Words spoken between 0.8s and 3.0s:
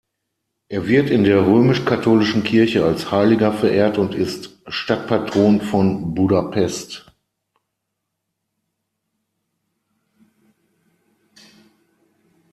wird in der römisch-katholischen Kirche